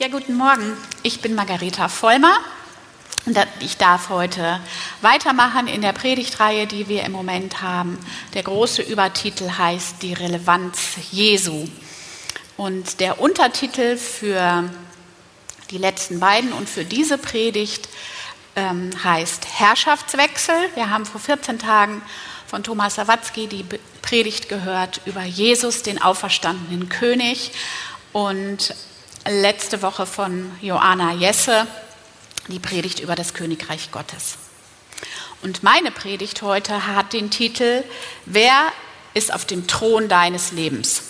[0.00, 0.76] Ja, guten Morgen.
[1.04, 2.36] Ich bin Margareta Vollmer
[3.26, 4.58] und ich darf heute
[5.02, 7.96] weitermachen in der Predigtreihe, die wir im Moment haben.
[8.34, 11.68] Der große Übertitel heißt Die Relevanz Jesu.
[12.56, 14.68] Und der Untertitel für
[15.70, 17.88] die letzten beiden und für diese Predigt
[18.56, 20.56] ähm, heißt Herrschaftswechsel.
[20.74, 22.02] Wir haben vor 14 Tagen
[22.48, 23.64] von Thomas Sawatzki die
[24.02, 27.52] Predigt gehört über Jesus, den auferstandenen König.
[28.12, 28.74] Und
[29.26, 31.66] letzte Woche von Joanna Jesse
[32.48, 34.36] die Predigt über das Königreich Gottes.
[35.42, 37.84] Und meine Predigt heute hat den Titel
[38.26, 38.72] Wer
[39.14, 41.02] ist auf dem Thron deines Lebens?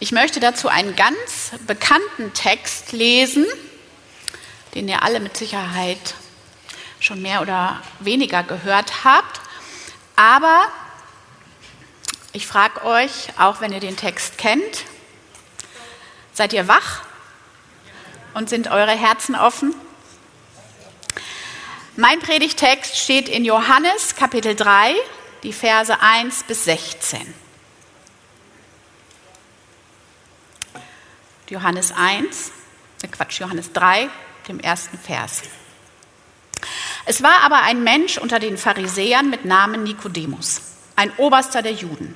[0.00, 3.46] Ich möchte dazu einen ganz bekannten Text lesen,
[4.74, 6.14] den ihr alle mit Sicherheit
[7.00, 9.40] schon mehr oder weniger gehört habt.
[10.16, 10.66] Aber
[12.32, 14.84] ich frage euch, auch wenn ihr den Text kennt,
[16.38, 17.00] Seid ihr wach?
[18.32, 19.74] Und sind eure Herzen offen?
[21.96, 24.94] Mein Predigtext steht in Johannes Kapitel 3,
[25.42, 27.34] die Verse 1 bis 16.
[31.48, 32.52] Johannes 1,
[33.02, 34.08] äh Quatsch, Johannes 3,
[34.46, 35.42] dem ersten Vers.
[37.04, 40.60] Es war aber ein Mensch unter den Pharisäern mit Namen Nikodemus,
[40.94, 42.14] ein Oberster der Juden.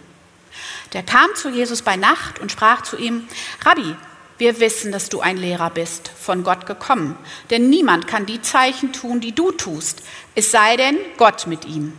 [0.93, 3.27] Der kam zu Jesus bei Nacht und sprach zu ihm,
[3.65, 3.97] Rabbi,
[4.43, 7.17] wir wissen, dass du ein Lehrer bist, von Gott gekommen.
[7.51, 10.03] Denn niemand kann die Zeichen tun, die du tust,
[10.35, 11.93] es sei denn Gott mit ihm.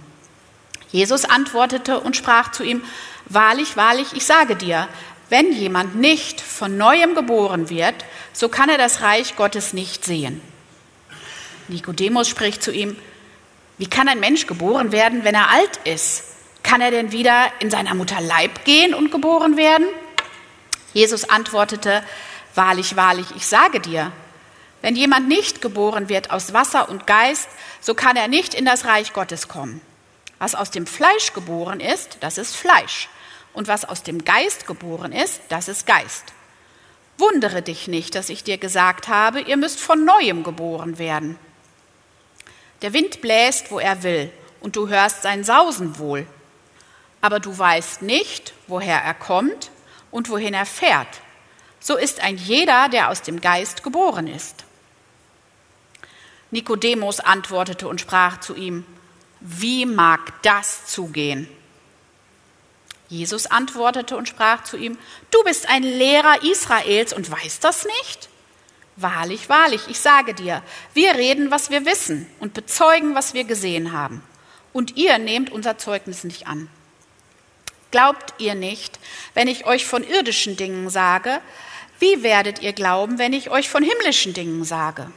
[0.92, 2.84] Jesus antwortete und sprach zu ihm,
[3.30, 4.90] Wahrlich, wahrlich, ich sage dir,
[5.30, 7.96] wenn jemand nicht von neuem geboren wird,
[8.34, 10.42] so kann er das Reich Gottes nicht sehen.
[11.70, 12.98] Nikodemus spricht zu ihm,
[13.78, 16.26] wie kann ein Mensch geboren werden, wenn er alt ist?
[16.62, 19.88] Kann er denn wieder in seiner Mutter Leib gehen und geboren werden?
[20.94, 22.04] Jesus antwortete,
[22.56, 24.12] Wahrlich, wahrlich, ich sage dir,
[24.82, 27.48] wenn jemand nicht geboren wird aus Wasser und Geist,
[27.82, 29.82] so kann er nicht in das Reich Gottes kommen.
[30.40, 33.10] Was aus dem Fleisch geboren ist, das ist Fleisch.
[33.54, 36.34] Und was aus dem Geist geboren ist, das ist Geist.
[37.18, 41.40] Wundere dich nicht, dass ich dir gesagt habe, ihr müsst von neuem geboren werden.
[42.82, 46.28] Der Wind bläst, wo er will, und du hörst sein Sausen wohl.
[47.22, 49.72] Aber du weißt nicht, woher er kommt
[50.12, 51.23] und wohin er fährt
[51.84, 54.64] so ist ein jeder, der aus dem Geist geboren ist.
[56.50, 58.86] Nikodemus antwortete und sprach zu ihm,
[59.42, 61.50] wie mag das zugehen?
[63.10, 64.98] Jesus antwortete und sprach zu ihm,
[65.30, 68.30] du bist ein Lehrer Israels und weißt das nicht?
[68.96, 70.64] Wahrlich, wahrlich, ich sage dir,
[70.94, 74.24] wir reden, was wir wissen und bezeugen, was wir gesehen haben.
[74.72, 76.70] Und ihr nehmt unser Zeugnis nicht an.
[77.92, 79.00] Glaubt ihr nicht,
[79.34, 81.42] wenn ich euch von irdischen Dingen sage,
[82.04, 85.10] wie werdet ihr glauben, wenn ich euch von himmlischen Dingen sage?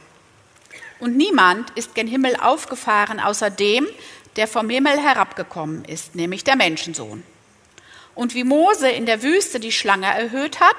[1.01, 3.85] Und niemand ist gen Himmel aufgefahren, außer dem,
[4.37, 7.23] der vom Himmel herabgekommen ist, nämlich der Menschensohn.
[8.15, 10.77] Und wie Mose in der Wüste die Schlange erhöht hat,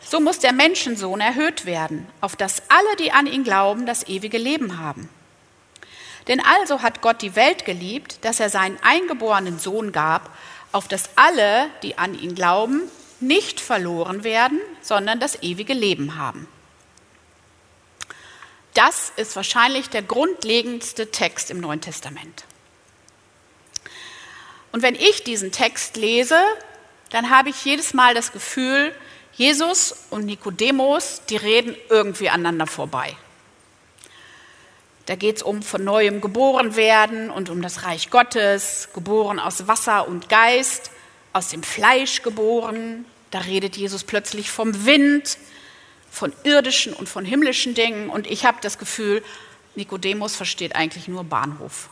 [0.00, 4.38] so muss der Menschensohn erhöht werden, auf dass alle, die an ihn glauben, das ewige
[4.38, 5.10] Leben haben.
[6.28, 10.30] Denn also hat Gott die Welt geliebt, dass er seinen eingeborenen Sohn gab,
[10.72, 12.90] auf dass alle, die an ihn glauben,
[13.22, 16.48] nicht verloren werden, sondern das ewige Leben haben.
[18.74, 22.44] Das ist wahrscheinlich der grundlegendste Text im Neuen Testament.
[24.72, 26.40] Und wenn ich diesen Text lese,
[27.10, 28.94] dann habe ich jedes Mal das Gefühl,
[29.34, 33.16] Jesus und Nikodemus, die reden irgendwie aneinander vorbei.
[35.06, 39.66] Da geht es um von neuem geboren werden und um das Reich Gottes, geboren aus
[39.66, 40.90] Wasser und Geist,
[41.32, 45.38] aus dem Fleisch geboren, da redet Jesus plötzlich vom Wind,
[46.10, 48.10] von irdischen und von himmlischen Dingen.
[48.10, 49.24] Und ich habe das Gefühl,
[49.74, 51.88] Nikodemus versteht eigentlich nur Bahnhof.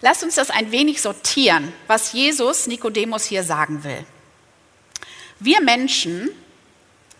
[0.00, 4.04] Lasst uns das ein wenig sortieren, was Jesus Nikodemus hier sagen will.
[5.38, 6.28] Wir Menschen,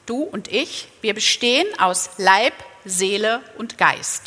[0.04, 4.24] du und ich, wir bestehen aus Leib, Seele und Geist.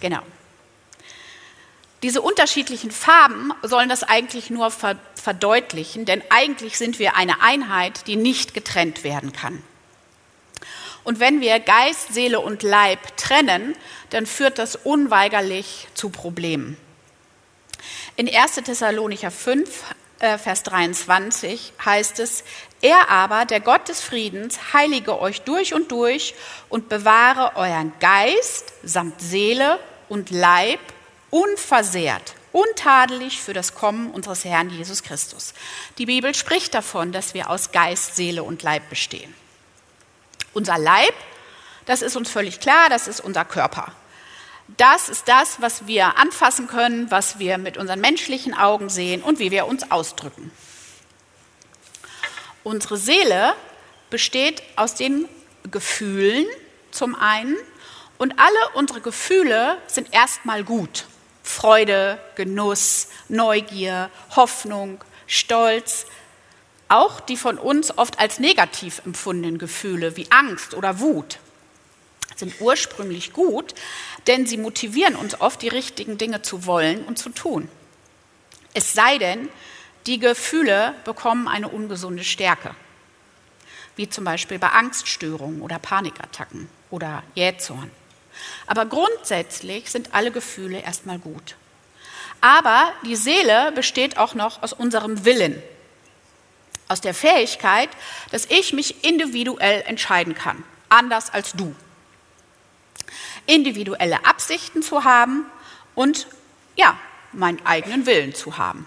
[0.00, 0.22] Genau.
[2.02, 8.16] Diese unterschiedlichen Farben sollen das eigentlich nur verdeutlichen, denn eigentlich sind wir eine Einheit, die
[8.16, 9.62] nicht getrennt werden kann.
[11.04, 13.76] Und wenn wir Geist, Seele und Leib trennen,
[14.10, 16.76] dann führt das unweigerlich zu Problemen.
[18.16, 18.56] In 1.
[18.56, 19.84] Thessalonicher 5,
[20.18, 22.44] äh, Vers 23 heißt es,
[22.82, 26.34] er aber, der Gott des Friedens, heilige euch durch und durch
[26.68, 29.78] und bewahre euren Geist samt Seele
[30.08, 30.80] und Leib
[31.36, 35.52] unversehrt, untadelig für das Kommen unseres Herrn Jesus Christus.
[35.98, 39.34] Die Bibel spricht davon, dass wir aus Geist, Seele und Leib bestehen.
[40.54, 41.12] Unser Leib,
[41.84, 43.92] das ist uns völlig klar, das ist unser Körper.
[44.78, 49.38] Das ist das, was wir anfassen können, was wir mit unseren menschlichen Augen sehen und
[49.38, 50.50] wie wir uns ausdrücken.
[52.64, 53.52] Unsere Seele
[54.08, 55.28] besteht aus den
[55.70, 56.46] Gefühlen
[56.92, 57.58] zum einen
[58.16, 61.04] und alle unsere Gefühle sind erstmal gut.
[61.46, 66.06] Freude, Genuss, Neugier, Hoffnung, Stolz,
[66.88, 71.38] auch die von uns oft als negativ empfundenen Gefühle wie Angst oder Wut
[72.38, 73.74] sind ursprünglich gut,
[74.26, 77.68] denn sie motivieren uns oft, die richtigen Dinge zu wollen und zu tun.
[78.74, 79.48] Es sei denn,
[80.06, 82.74] die Gefühle bekommen eine ungesunde Stärke,
[83.96, 87.90] wie zum Beispiel bei Angststörungen oder Panikattacken oder Jähzorn.
[88.66, 91.56] Aber grundsätzlich sind alle Gefühle erstmal gut.
[92.40, 95.62] Aber die Seele besteht auch noch aus unserem Willen,
[96.88, 97.88] aus der Fähigkeit,
[98.30, 101.74] dass ich mich individuell entscheiden kann, anders als du
[103.46, 105.46] individuelle Absichten zu haben
[105.94, 106.26] und
[106.76, 106.98] ja,
[107.32, 108.86] meinen eigenen Willen zu haben.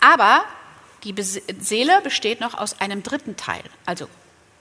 [0.00, 0.44] Aber
[1.04, 4.08] die Seele besteht noch aus einem dritten Teil, also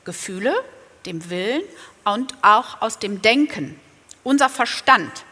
[0.05, 0.63] Gefühle,
[1.05, 1.63] dem Willen
[2.03, 3.79] und auch aus dem Denken,
[4.23, 5.25] unser Verstand,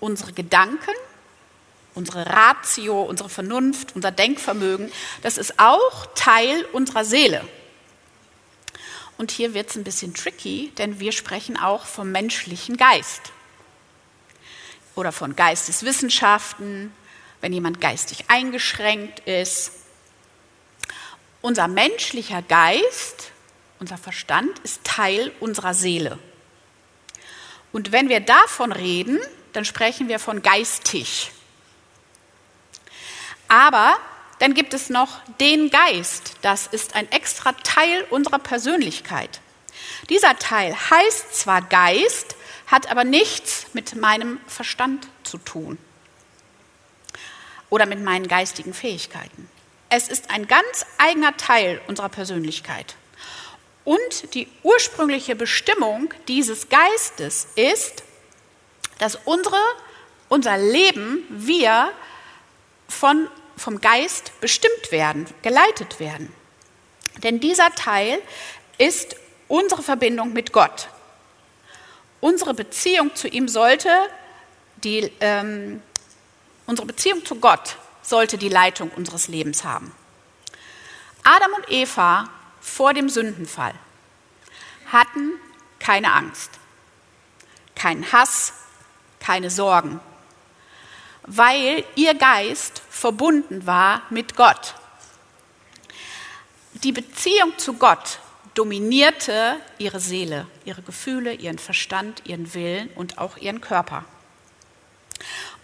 [0.00, 0.94] unsere Gedanken,
[1.94, 4.90] unsere Ratio, unsere Vernunft, unser Denkvermögen,
[5.22, 7.46] das ist auch Teil unserer Seele.
[9.16, 13.32] Und hier wird es ein bisschen tricky, denn wir sprechen auch vom menschlichen Geist
[14.96, 16.92] oder von Geisteswissenschaften,
[17.40, 19.72] wenn jemand geistig eingeschränkt ist.
[21.42, 23.30] Unser menschlicher Geist,
[23.80, 26.18] unser Verstand ist Teil unserer Seele.
[27.72, 29.18] Und wenn wir davon reden,
[29.52, 31.32] dann sprechen wir von geistig.
[33.48, 33.96] Aber
[34.38, 36.34] dann gibt es noch den Geist.
[36.42, 39.40] Das ist ein extra Teil unserer Persönlichkeit.
[40.08, 42.36] Dieser Teil heißt zwar Geist,
[42.66, 45.78] hat aber nichts mit meinem Verstand zu tun
[47.70, 49.48] oder mit meinen geistigen Fähigkeiten.
[49.88, 52.96] Es ist ein ganz eigener Teil unserer Persönlichkeit.
[53.84, 58.02] Und die ursprüngliche Bestimmung dieses Geistes ist,
[58.98, 59.60] dass unsere,
[60.28, 61.92] unser Leben, wir
[62.88, 66.32] von vom Geist bestimmt werden, geleitet werden.
[67.22, 68.20] Denn dieser Teil
[68.78, 69.16] ist
[69.48, 70.88] unsere Verbindung mit Gott.
[72.20, 73.88] Unsere Beziehung zu ihm sollte
[74.78, 75.82] die, ähm,
[76.66, 79.94] unsere Beziehung zu Gott sollte die Leitung unseres Lebens haben.
[81.22, 82.28] Adam und Eva
[82.64, 83.74] vor dem Sündenfall
[84.86, 85.34] hatten
[85.78, 86.50] keine Angst,
[87.74, 88.54] keinen Hass,
[89.20, 90.00] keine Sorgen,
[91.24, 94.74] weil ihr Geist verbunden war mit Gott.
[96.72, 98.18] Die Beziehung zu Gott
[98.54, 104.04] dominierte ihre Seele, ihre Gefühle, ihren Verstand, ihren Willen und auch ihren Körper.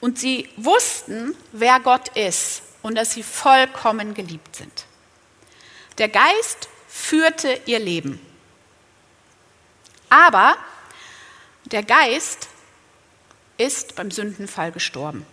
[0.01, 4.85] Und sie wussten, wer Gott ist und dass sie vollkommen geliebt sind.
[5.99, 8.21] Der Geist führte ihr Leben.
[10.09, 10.57] Aber
[11.67, 12.49] der Geist
[13.57, 15.25] ist beim Sündenfall gestorben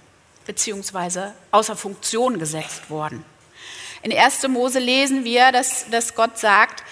[0.47, 3.23] beziehungsweise außer Funktion gesetzt worden.
[4.01, 4.47] In 1.
[4.47, 6.83] Mose lesen wir, dass, dass Gott sagt,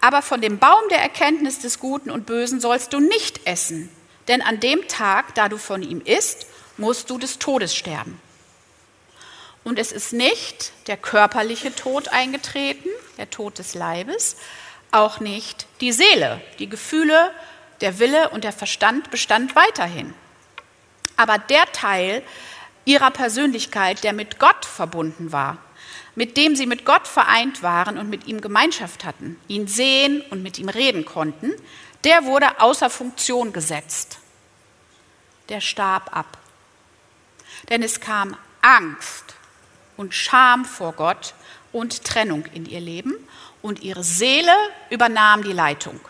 [0.00, 3.90] aber von dem Baum der Erkenntnis des Guten und Bösen sollst du nicht essen,
[4.26, 8.20] denn an dem Tag, da du von ihm isst, musst du des Todes sterben.
[9.64, 14.36] Und es ist nicht der körperliche Tod eingetreten, der Tod des Leibes,
[14.90, 17.32] auch nicht die Seele, die Gefühle,
[17.80, 20.14] der Wille und der Verstand bestand weiterhin.
[21.16, 22.22] Aber der Teil,
[22.84, 25.58] ihrer Persönlichkeit, der mit Gott verbunden war,
[26.14, 30.42] mit dem sie mit Gott vereint waren und mit ihm Gemeinschaft hatten, ihn sehen und
[30.42, 31.52] mit ihm reden konnten,
[32.04, 34.18] der wurde außer Funktion gesetzt.
[35.48, 36.38] Der starb ab.
[37.70, 39.23] Denn es kam Angst
[39.96, 41.34] und Scham vor Gott
[41.72, 43.14] und Trennung in ihr Leben
[43.62, 44.54] und ihre Seele
[44.90, 46.00] übernahm die Leitung.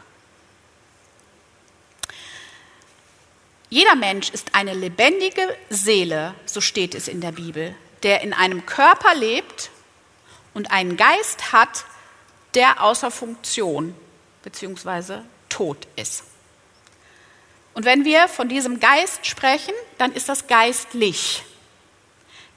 [3.71, 8.67] Jeder Mensch ist eine lebendige Seele, so steht es in der Bibel, der in einem
[8.67, 9.71] Körper lebt
[10.53, 11.85] und einen Geist hat,
[12.55, 13.95] der außer Funktion
[14.43, 15.23] bzw.
[15.49, 16.25] tot ist.
[17.73, 21.43] Und wenn wir von diesem Geist sprechen, dann ist das geistlich.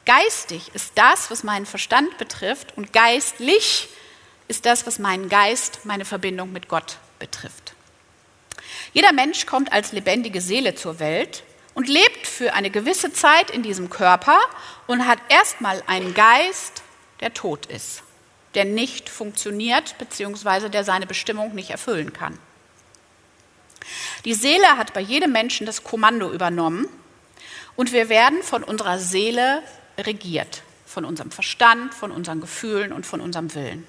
[0.08, 3.90] Geistig ist das, was meinen Verstand betrifft, und geistlich
[4.48, 7.74] ist das, was meinen Geist, meine Verbindung mit Gott betrifft.
[8.94, 13.64] Jeder Mensch kommt als lebendige Seele zur Welt und lebt für eine gewisse Zeit in
[13.64, 14.40] diesem Körper
[14.88, 16.84] und hat erstmal einen Geist,
[17.20, 18.02] der tot ist,
[18.54, 20.70] der nicht funktioniert bzw.
[20.70, 22.40] der seine Bestimmung nicht erfüllen kann.
[24.24, 26.88] Die Seele hat bei jedem Menschen das Kommando übernommen
[27.76, 29.64] und wir werden von unserer Seele
[29.98, 33.86] regiert, von unserem Verstand, von unseren Gefühlen und von unserem Willen.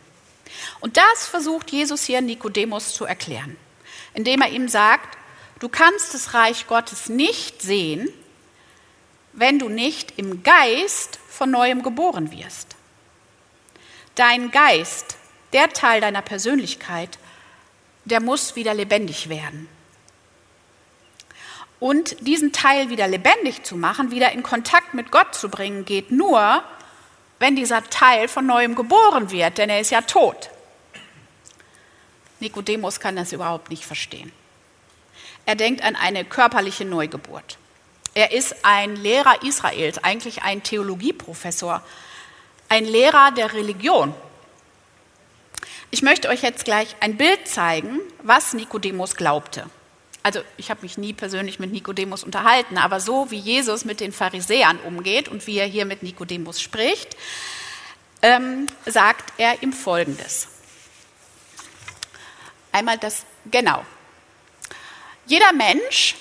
[0.81, 3.57] Und das versucht Jesus hier Nikodemus zu erklären,
[4.15, 5.19] indem er ihm sagt,
[5.59, 8.09] Du kannst das Reich Gottes nicht sehen,
[9.33, 12.77] wenn du nicht im Geist von neuem geboren wirst.
[14.15, 15.17] Dein Geist,
[15.53, 17.19] der Teil deiner Persönlichkeit,
[18.05, 19.69] der muss wieder lebendig werden.
[21.81, 26.11] Und diesen Teil wieder lebendig zu machen, wieder in Kontakt mit Gott zu bringen, geht
[26.11, 26.63] nur,
[27.39, 30.51] wenn dieser Teil von neuem geboren wird, denn er ist ja tot.
[32.41, 34.33] Nikodemus kann das überhaupt nicht verstehen.
[35.47, 37.59] Er denkt an eine körperliche Neugeburt.
[38.15, 41.83] Er ist ein Lehrer Israels, eigentlich ein Theologieprofessor,
[42.69, 44.15] ein Lehrer der Religion.
[45.91, 49.71] Ich möchte euch jetzt gleich ein Bild zeigen, was Nikodemus glaubte.
[50.29, 54.13] Also ich habe mich nie persönlich mit Nikodemus unterhalten, aber so wie Jesus mit den
[54.13, 57.17] Pharisäern umgeht und wie er hier mit Nikodemus spricht,
[58.21, 60.49] ähm, sagt er ihm Folgendes.
[62.73, 63.83] Einmal das, genau,
[65.25, 66.17] jeder Mensch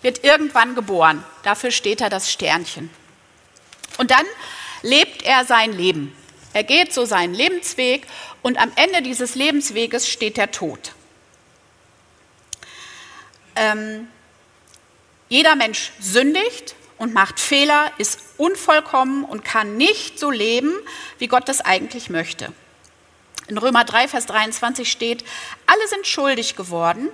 [0.00, 1.22] wird irgendwann geboren.
[1.42, 2.88] Dafür steht da das Sternchen.
[3.98, 4.24] Und dann
[4.80, 6.16] lebt er sein Leben.
[6.54, 8.06] Er geht so seinen Lebensweg
[8.40, 10.94] und am Ende dieses Lebensweges steht der Tod.
[13.58, 14.08] Ähm,
[15.28, 20.72] jeder Mensch sündigt und macht Fehler, ist unvollkommen und kann nicht so leben,
[21.18, 22.52] wie Gott das eigentlich möchte.
[23.48, 25.24] In Römer 3, Vers 23 steht,
[25.66, 27.08] alle sind schuldig geworden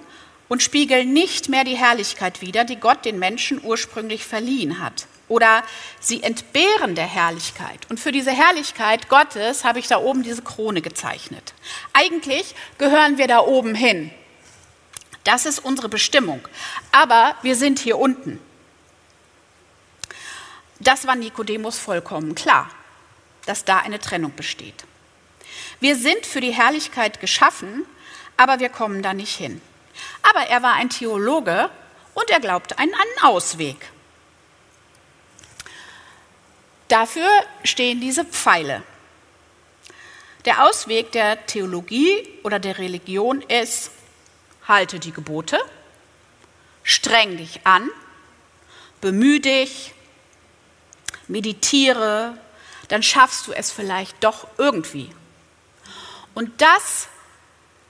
[0.48, 5.06] und spiegeln nicht mehr die Herrlichkeit wider, die Gott den Menschen ursprünglich verliehen hat.
[5.28, 5.62] Oder
[6.00, 7.80] sie entbehren der Herrlichkeit.
[7.88, 11.54] Und für diese Herrlichkeit Gottes habe ich da oben diese Krone gezeichnet.
[11.94, 14.10] Eigentlich gehören wir da oben hin.
[15.24, 16.46] Das ist unsere Bestimmung.
[16.92, 18.40] Aber wir sind hier unten.
[20.80, 22.70] Das war Nikodemus vollkommen klar,
[23.46, 24.84] dass da eine Trennung besteht.
[25.80, 27.86] Wir sind für die Herrlichkeit geschaffen,
[28.36, 29.60] aber wir kommen da nicht hin.
[30.22, 31.70] Aber er war ein Theologe
[32.12, 33.76] und er glaubte an einen Ausweg.
[36.88, 37.28] Dafür
[37.62, 38.82] stehen diese Pfeile.
[40.44, 43.90] Der Ausweg der Theologie oder der Religion ist,
[44.66, 45.58] halte die Gebote,
[46.82, 47.90] streng dich an,
[49.00, 49.94] bemühe dich,
[51.28, 52.38] meditiere,
[52.88, 55.10] dann schaffst du es vielleicht doch irgendwie.
[56.34, 57.08] Und das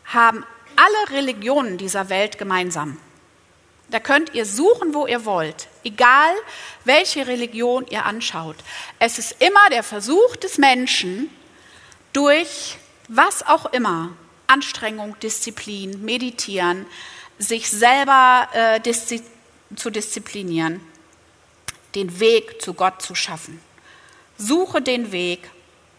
[0.05, 0.45] haben
[0.77, 2.99] alle Religionen dieser Welt gemeinsam.
[3.89, 6.35] Da könnt ihr suchen, wo ihr wollt, egal
[6.85, 8.57] welche Religion ihr anschaut.
[8.99, 11.31] Es ist immer der Versuch des Menschen,
[12.13, 12.77] durch
[13.09, 14.11] was auch immer,
[14.47, 16.87] Anstrengung, Disziplin, Meditieren,
[17.39, 19.23] sich selber äh, diszi
[19.77, 20.81] zu disziplinieren,
[21.95, 23.61] den Weg zu Gott zu schaffen.
[24.37, 25.51] Suche den Weg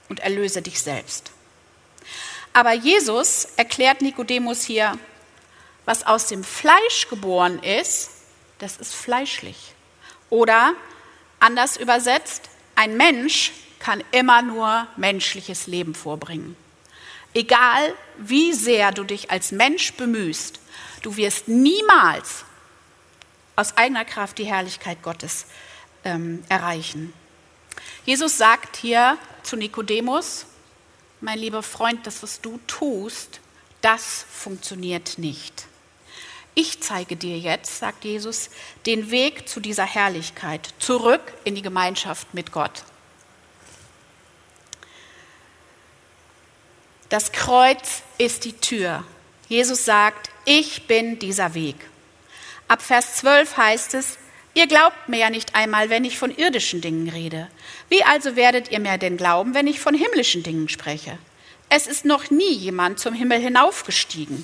[0.09, 1.31] und erlöse dich selbst.
[2.53, 4.97] Aber Jesus erklärt Nikodemus hier,
[5.83, 8.11] was aus dem Fleisch geboren ist,
[8.59, 9.73] das ist fleischlich.
[10.29, 10.73] Oder
[11.39, 16.55] anders übersetzt, ein Mensch kann immer nur menschliches Leben vorbringen.
[17.35, 20.59] Egal wie sehr du dich als Mensch bemühst,
[21.01, 22.45] du wirst niemals
[23.57, 25.45] aus eigener Kraft die Herrlichkeit Gottes
[26.05, 27.13] ähm, erreichen.
[28.05, 30.45] Jesus sagt hier zu Nikodemus,
[31.19, 33.41] mein lieber Freund, das, was du tust,
[33.81, 35.67] das funktioniert nicht.
[36.53, 38.49] Ich zeige dir jetzt, sagt Jesus,
[38.85, 42.83] den Weg zu dieser Herrlichkeit, zurück in die Gemeinschaft mit Gott.
[47.15, 49.05] Das Kreuz ist die Tür.
[49.47, 51.77] Jesus sagt, ich bin dieser Weg.
[52.67, 54.17] Ab Vers 12 heißt es,
[54.53, 57.47] ihr glaubt mir ja nicht einmal, wenn ich von irdischen Dingen rede.
[57.87, 61.17] Wie also werdet ihr mir denn glauben, wenn ich von himmlischen Dingen spreche?
[61.69, 64.43] Es ist noch nie jemand zum Himmel hinaufgestiegen,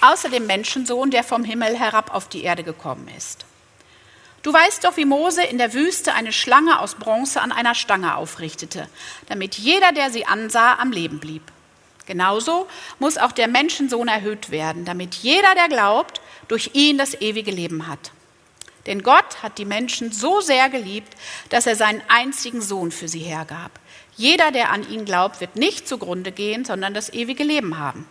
[0.00, 3.46] außer dem Menschensohn, der vom Himmel herab auf die Erde gekommen ist.
[4.44, 8.14] Du weißt doch, wie Mose in der Wüste eine Schlange aus Bronze an einer Stange
[8.14, 8.88] aufrichtete,
[9.28, 11.42] damit jeder, der sie ansah, am Leben blieb.
[12.06, 17.50] Genauso muss auch der Menschensohn erhöht werden, damit jeder, der glaubt, durch ihn das ewige
[17.50, 18.12] Leben hat.
[18.86, 21.14] Denn Gott hat die Menschen so sehr geliebt,
[21.48, 23.72] dass er seinen einzigen Sohn für sie hergab.
[24.16, 28.08] Jeder, der an ihn glaubt, wird nicht zugrunde gehen, sondern das ewige Leben haben.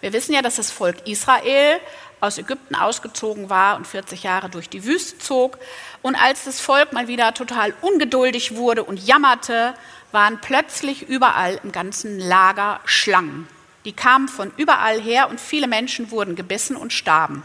[0.00, 1.80] Wir wissen ja, dass das Volk Israel
[2.20, 5.58] aus Ägypten ausgezogen war und 40 Jahre durch die Wüste zog.
[6.02, 9.74] Und als das Volk mal wieder total ungeduldig wurde und jammerte,
[10.12, 13.48] waren plötzlich überall im ganzen Lager Schlangen.
[13.84, 17.44] Die kamen von überall her und viele Menschen wurden gebissen und starben.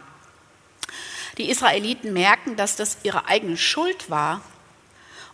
[1.38, 4.42] Die Israeliten merkten, dass das ihre eigene Schuld war.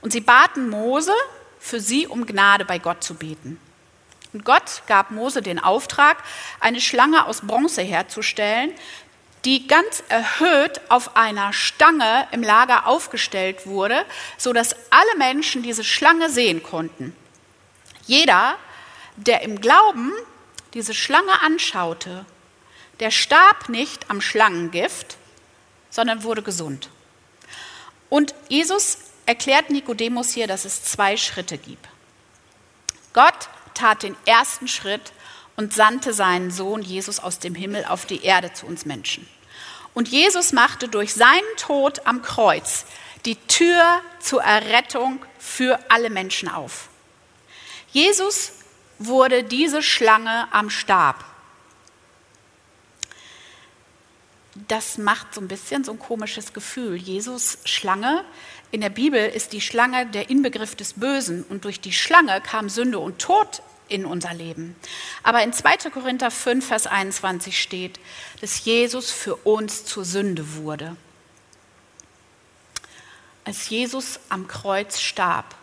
[0.01, 1.13] Und sie baten Mose,
[1.59, 3.59] für sie um Gnade bei Gott zu beten.
[4.33, 6.17] Und Gott gab Mose den Auftrag,
[6.59, 8.71] eine Schlange aus Bronze herzustellen,
[9.45, 14.05] die ganz erhöht auf einer Stange im Lager aufgestellt wurde,
[14.37, 17.15] sodass alle Menschen diese Schlange sehen konnten.
[18.05, 18.57] Jeder,
[19.15, 20.11] der im Glauben
[20.73, 22.25] diese Schlange anschaute,
[22.99, 25.17] der starb nicht am Schlangengift,
[25.89, 26.89] sondern wurde gesund.
[28.09, 31.87] Und Jesus erklärt Nikodemus hier, dass es zwei Schritte gibt.
[33.13, 35.13] Gott tat den ersten Schritt
[35.55, 39.27] und sandte seinen Sohn Jesus aus dem Himmel auf die Erde zu uns Menschen.
[39.93, 42.85] Und Jesus machte durch seinen Tod am Kreuz
[43.25, 46.89] die Tür zur Errettung für alle Menschen auf.
[47.93, 48.53] Jesus
[48.97, 51.23] wurde diese Schlange am Stab.
[54.67, 56.95] Das macht so ein bisschen so ein komisches Gefühl.
[56.95, 58.25] Jesus Schlange.
[58.71, 62.67] In der Bibel ist die Schlange der Inbegriff des Bösen und durch die Schlange kam
[62.67, 64.75] Sünde und Tod in unser Leben.
[65.21, 65.91] Aber in 2.
[65.91, 67.99] Korinther 5, Vers 21 steht,
[68.41, 70.95] dass Jesus für uns zur Sünde wurde.
[73.45, 75.55] Als Jesus am Kreuz starb,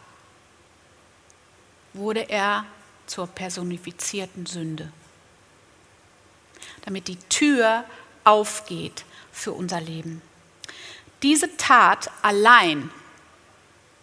[1.93, 2.65] wurde er
[3.07, 4.93] zur personifizierten Sünde,
[6.85, 7.85] damit die Tür
[8.25, 10.23] aufgeht für unser Leben.
[11.23, 12.91] Diese Tat allein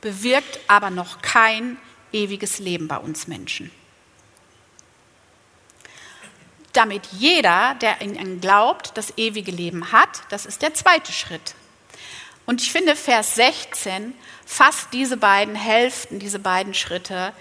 [0.02, 1.78] bewirkt aber noch kein
[2.12, 3.72] ewiges Leben bei uns Menschen.
[6.74, 11.56] Damit jeder, der in ihn glaubt, das ewige Leben hat, das ist der zweite Schritt.
[12.46, 14.14] Und ich finde, Vers 16
[14.46, 17.34] fasst diese beiden Hälften, diese beiden Schritte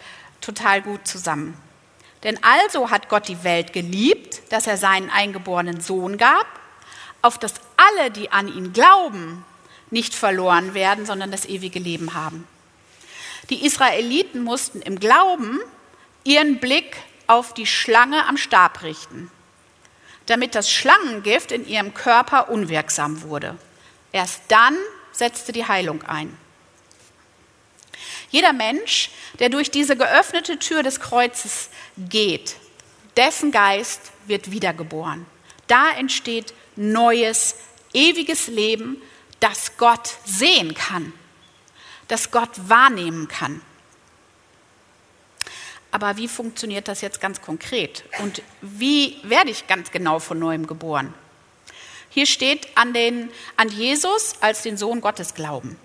[0.46, 1.60] total gut zusammen.
[2.22, 6.46] Denn also hat Gott die Welt geliebt, dass er seinen eingeborenen Sohn gab,
[7.22, 9.44] auf dass alle, die an ihn glauben,
[9.90, 12.46] nicht verloren werden, sondern das ewige Leben haben.
[13.50, 15.60] Die Israeliten mussten im Glauben
[16.24, 19.30] ihren Blick auf die Schlange am Stab richten,
[20.26, 23.56] damit das Schlangengift in ihrem Körper unwirksam wurde.
[24.12, 24.76] Erst dann
[25.12, 26.36] setzte die Heilung ein.
[28.30, 32.56] Jeder Mensch, der durch diese geöffnete Tür des Kreuzes geht,
[33.16, 35.26] dessen Geist wird wiedergeboren.
[35.66, 37.56] Da entsteht neues,
[37.92, 39.00] ewiges Leben,
[39.40, 41.12] das Gott sehen kann,
[42.08, 43.60] das Gott wahrnehmen kann.
[45.90, 48.04] Aber wie funktioniert das jetzt ganz konkret?
[48.18, 51.14] Und wie werde ich ganz genau von neuem geboren?
[52.10, 55.78] Hier steht an, den, an Jesus als den Sohn Gottes glauben.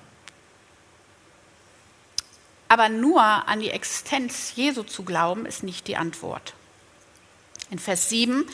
[2.71, 6.53] Aber nur an die Existenz Jesu zu glauben, ist nicht die Antwort.
[7.69, 8.45] In Vers 7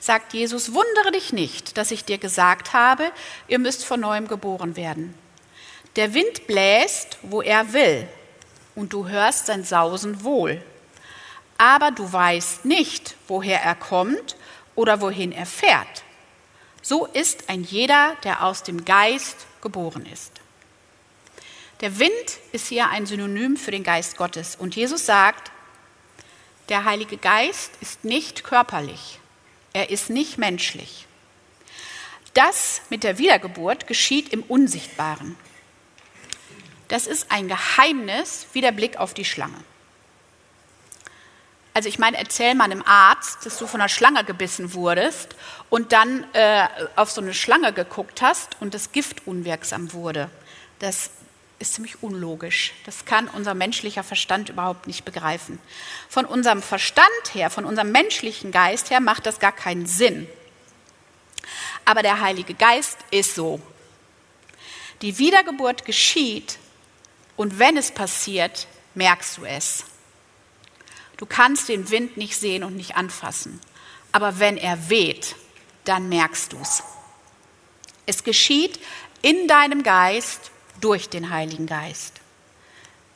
[0.00, 3.12] sagt Jesus, wundere dich nicht, dass ich dir gesagt habe,
[3.48, 5.14] ihr müsst von neuem geboren werden.
[5.96, 8.08] Der Wind bläst, wo er will,
[8.74, 10.62] und du hörst sein Sausen wohl.
[11.58, 14.36] Aber du weißt nicht, woher er kommt
[14.74, 16.02] oder wohin er fährt.
[16.80, 20.35] So ist ein jeder, der aus dem Geist geboren ist.
[21.80, 24.56] Der Wind ist hier ein Synonym für den Geist Gottes.
[24.56, 25.52] Und Jesus sagt,
[26.68, 29.20] der Heilige Geist ist nicht körperlich,
[29.72, 31.06] er ist nicht menschlich.
[32.34, 35.36] Das mit der Wiedergeburt geschieht im Unsichtbaren.
[36.88, 39.58] Das ist ein Geheimnis wie der Blick auf die Schlange.
[41.74, 45.36] Also ich meine, erzähl mal einem Arzt, dass du von einer Schlange gebissen wurdest
[45.68, 50.30] und dann äh, auf so eine Schlange geguckt hast und das Gift unwirksam wurde.
[50.78, 51.10] Das
[51.58, 52.72] ist ziemlich unlogisch.
[52.84, 55.58] Das kann unser menschlicher Verstand überhaupt nicht begreifen.
[56.08, 60.28] Von unserem Verstand her, von unserem menschlichen Geist her macht das gar keinen Sinn.
[61.84, 63.60] Aber der Heilige Geist ist so.
[65.02, 66.58] Die Wiedergeburt geschieht
[67.36, 69.84] und wenn es passiert, merkst du es.
[71.16, 73.60] Du kannst den Wind nicht sehen und nicht anfassen,
[74.12, 75.36] aber wenn er weht,
[75.84, 76.82] dann merkst du es.
[78.04, 78.78] Es geschieht
[79.22, 82.20] in deinem Geist durch den Heiligen Geist.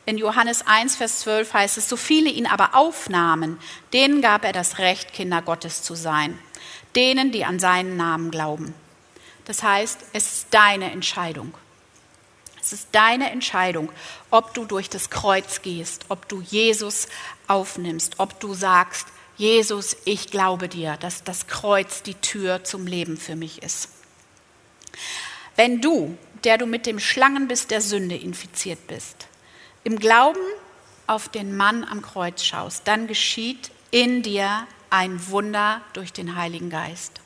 [0.07, 3.59] In Johannes 1, Vers 12 heißt es, so viele ihn aber aufnahmen,
[3.93, 6.39] denen gab er das Recht, Kinder Gottes zu sein,
[6.97, 8.75] denen, die an seinen Namen glauben.
[9.45, 11.55] Das heißt, es ist deine Entscheidung.
[12.63, 13.91] Es ist deine Entscheidung,
[14.31, 17.09] ob du durch das Kreuz gehst, ob du Jesus
[17.47, 23.17] aufnimmst, ob du sagst, Jesus, ich glaube dir, dass das Kreuz die Tür zum Leben
[23.17, 23.89] für mich ist.
[25.57, 29.29] Wenn du, der du mit dem Schlangenbiss der Sünde infiziert bist,
[29.85, 30.41] im Glauben
[31.07, 36.71] auf den Mann am Kreuz schaust, dann geschieht in dir ein Wunder durch den Heiligen
[36.71, 37.21] Geist.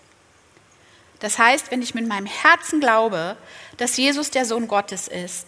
[1.20, 3.36] Das heißt, wenn ich mit meinem Herzen glaube,
[3.76, 5.46] dass Jesus der Sohn Gottes ist,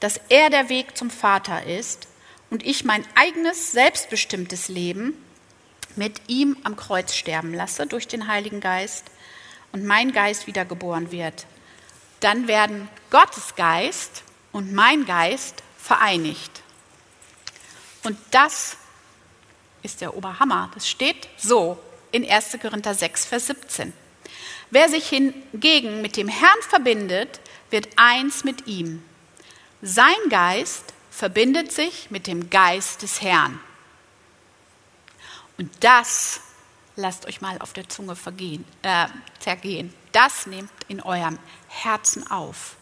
[0.00, 2.08] dass er der Weg zum Vater ist
[2.50, 5.14] und ich mein eigenes selbstbestimmtes Leben
[5.96, 9.04] mit ihm am Kreuz sterben lasse durch den Heiligen Geist
[9.72, 11.46] und mein Geist wiedergeboren wird,
[12.24, 16.62] dann werden Gottes Geist und mein Geist vereinigt.
[18.04, 18.76] Und das
[19.82, 20.70] ist der Oberhammer.
[20.74, 21.78] Das steht so
[22.10, 22.58] in 1.
[22.60, 23.92] Korinther 6, Vers 17.
[24.70, 29.04] Wer sich hingegen mit dem Herrn verbindet, wird eins mit ihm.
[29.82, 33.60] Sein Geist verbindet sich mit dem Geist des Herrn.
[35.58, 36.40] Und das
[36.96, 39.06] lasst euch mal auf der Zunge vergehen, äh,
[39.40, 39.92] zergehen.
[40.12, 41.38] Das nehmt in eurem
[41.72, 42.76] Herzen auf.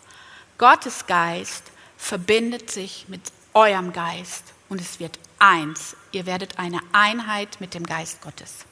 [0.59, 1.64] Gottes Geist
[1.96, 3.20] verbindet sich mit
[3.55, 5.96] eurem Geist und es wird eins.
[6.12, 8.66] Ihr werdet eine Einheit mit dem Geist Gottes.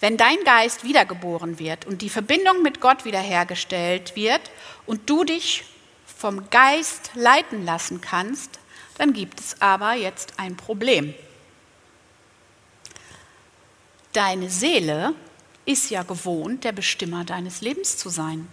[0.00, 4.50] Wenn dein Geist wiedergeboren wird und die Verbindung mit Gott wiederhergestellt wird
[4.86, 5.64] und du dich
[6.04, 8.58] vom Geist leiten lassen kannst,
[8.98, 11.14] dann gibt es aber jetzt ein Problem.
[14.12, 15.14] Deine Seele
[15.66, 18.48] ist ja gewohnt, der Bestimmer deines Lebens zu sein.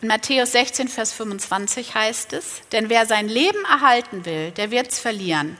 [0.00, 4.88] In Matthäus 16, Vers 25 heißt es, denn wer sein Leben erhalten will, der wird
[4.88, 5.58] es verlieren.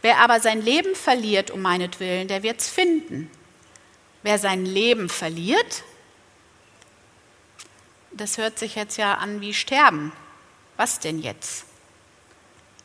[0.00, 3.30] Wer aber sein Leben verliert um meinetwillen, der wird es finden.
[4.22, 5.84] Wer sein Leben verliert,
[8.10, 10.12] das hört sich jetzt ja an wie sterben.
[10.76, 11.66] Was denn jetzt?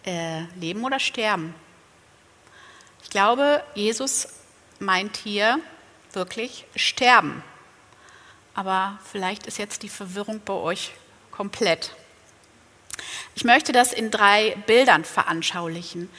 [0.05, 1.53] Äh, leben oder sterben?
[3.03, 4.27] Ich glaube, Jesus
[4.79, 5.59] meint hier
[6.13, 7.43] wirklich sterben.
[8.53, 10.91] Aber vielleicht ist jetzt die Verwirrung bei euch
[11.31, 11.95] komplett.
[13.35, 16.09] Ich möchte das in drei Bildern veranschaulichen,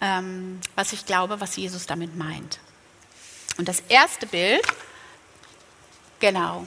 [0.00, 2.58] ähm, was ich glaube, was Jesus damit meint.
[3.58, 4.66] Und das erste Bild,
[6.18, 6.66] genau.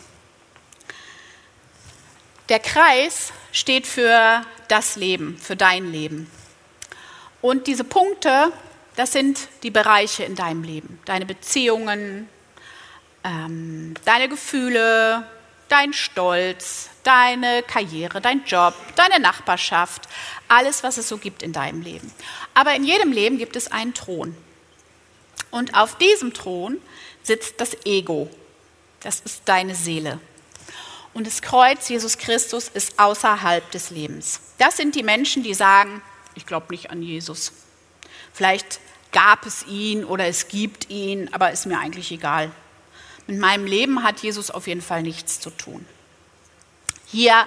[2.48, 6.32] Der Kreis steht für das Leben, für dein Leben.
[7.42, 8.54] Und diese Punkte
[8.98, 11.00] das sind die Bereiche in deinem Leben.
[11.06, 12.28] Deine Beziehungen,
[13.24, 15.24] ähm, deine Gefühle,
[15.70, 20.10] dein Stolz, deine Karriere, dein Job, deine Nachbarschaft,
[20.48, 22.12] alles, was es so gibt in deinem Leben.
[22.56, 24.36] Aber in jedem Leben gibt es einen Thron.
[25.52, 26.82] Und auf diesem Thron
[27.22, 28.32] sitzt das Ego.
[29.02, 30.20] Das ist deine Seele.
[31.14, 34.40] Und das Kreuz Jesus Christus ist außerhalb des Lebens.
[34.58, 36.02] Das sind die Menschen, die sagen,
[36.34, 37.54] ich glaube nicht an Jesus.
[38.34, 38.80] Vielleicht
[39.12, 42.52] gab es ihn oder es gibt ihn, aber ist mir eigentlich egal.
[43.28, 45.86] Mit meinem Leben hat Jesus auf jeden Fall nichts zu tun.
[47.06, 47.46] Hier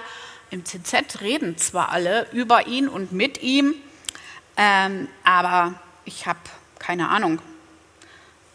[0.49, 3.75] im CZ reden zwar alle über ihn und mit ihm,
[4.57, 6.39] ähm, aber ich habe
[6.77, 7.41] keine Ahnung.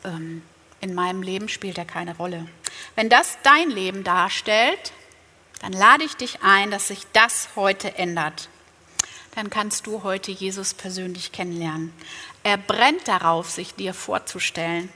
[0.04, 0.42] Ähm,
[0.80, 2.46] in meinem Leben spielt er keine Rolle.
[2.94, 4.92] Wenn das dein Leben darstellt,
[5.60, 8.48] dann lade ich dich ein, dass sich das heute ändert.
[9.36, 11.92] Dann kannst du heute Jesus persönlich kennenlernen.
[12.42, 14.88] Er brennt darauf, sich dir vorzustellen.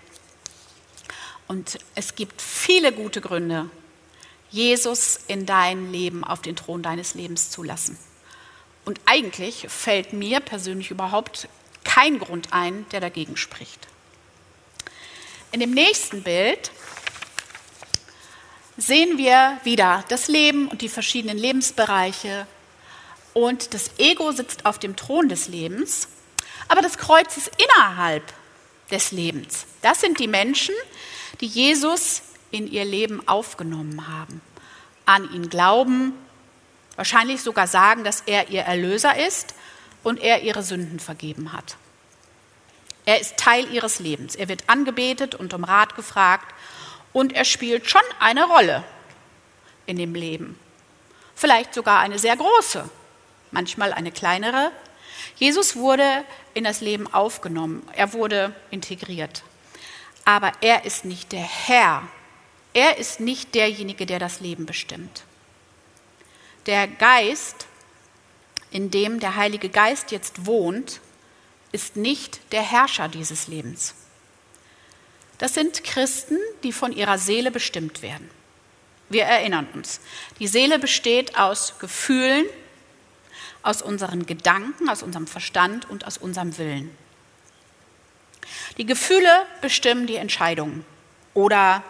[1.46, 3.68] Und es gibt viele gute Gründe,
[4.50, 7.98] Jesus in dein Leben, auf den Thron deines Lebens zu lassen.
[8.86, 11.46] Und eigentlich fällt mir persönlich überhaupt
[11.84, 13.88] kein Grund ein, der dagegen spricht.
[15.52, 16.70] In dem nächsten Bild
[18.78, 22.46] sehen wir wieder das Leben und die verschiedenen Lebensbereiche.
[23.32, 26.08] Und das Ego sitzt auf dem Thron des Lebens
[26.70, 28.22] aber das Kreuz ist innerhalb
[28.92, 29.66] des Lebens.
[29.82, 30.74] Das sind die Menschen,
[31.40, 34.40] die Jesus in ihr Leben aufgenommen haben,
[35.04, 36.12] an ihn glauben,
[36.94, 39.54] wahrscheinlich sogar sagen, dass er ihr Erlöser ist
[40.04, 41.76] und er ihre Sünden vergeben hat.
[43.04, 44.36] Er ist Teil ihres Lebens.
[44.36, 46.54] Er wird angebetet und um Rat gefragt
[47.12, 48.84] und er spielt schon eine Rolle
[49.86, 50.56] in dem Leben.
[51.34, 52.88] Vielleicht sogar eine sehr große,
[53.50, 54.72] manchmal eine kleinere,
[55.36, 59.42] Jesus wurde in das Leben aufgenommen, er wurde integriert.
[60.24, 62.06] Aber er ist nicht der Herr,
[62.72, 65.24] er ist nicht derjenige, der das Leben bestimmt.
[66.66, 67.66] Der Geist,
[68.70, 71.00] in dem der Heilige Geist jetzt wohnt,
[71.72, 73.94] ist nicht der Herrscher dieses Lebens.
[75.38, 78.30] Das sind Christen, die von ihrer Seele bestimmt werden.
[79.08, 80.00] Wir erinnern uns,
[80.38, 82.44] die Seele besteht aus Gefühlen,
[83.62, 86.96] aus unseren Gedanken, aus unserem Verstand und aus unserem Willen.
[88.78, 90.84] Die Gefühle bestimmen die Entscheidungen.
[91.34, 91.82] Oder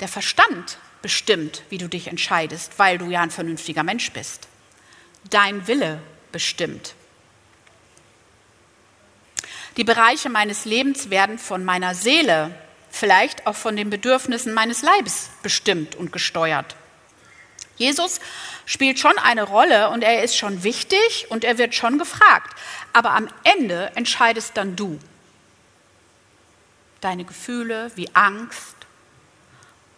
[0.00, 4.48] der Verstand bestimmt, wie du dich entscheidest, weil du ja ein vernünftiger Mensch bist.
[5.28, 6.00] Dein Wille
[6.32, 6.94] bestimmt.
[9.76, 12.54] Die Bereiche meines Lebens werden von meiner Seele,
[12.90, 16.76] vielleicht auch von den Bedürfnissen meines Leibes bestimmt und gesteuert.
[17.80, 18.20] Jesus
[18.66, 22.54] spielt schon eine Rolle und er ist schon wichtig und er wird schon gefragt.
[22.92, 25.00] Aber am Ende entscheidest dann du.
[27.00, 28.76] Deine Gefühle wie Angst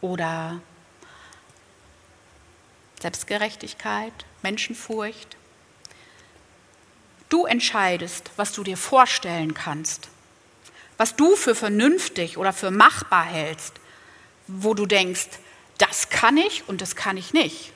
[0.01, 0.61] oder
[3.01, 5.37] Selbstgerechtigkeit, Menschenfurcht.
[7.31, 10.07] Du entscheidest, was du dir vorstellen kannst,
[10.99, 13.75] was du für vernünftig oder für machbar hältst,
[14.47, 15.31] wo du denkst,
[15.79, 17.73] das kann ich und das kann ich nicht.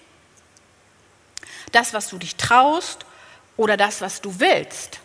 [1.72, 3.04] Das, was du dich traust
[3.56, 5.00] oder das, was du willst,